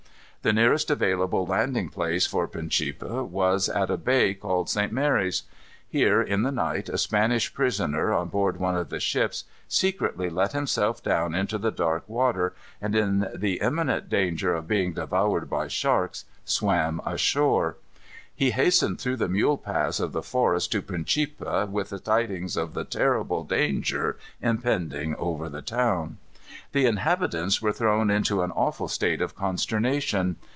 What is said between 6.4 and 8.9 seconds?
the night, a Spanish prisoner, on board one of